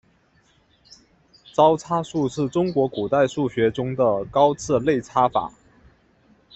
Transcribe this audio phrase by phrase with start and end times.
[1.53, 5.53] 招差术是中国古代数学中的高次内插法。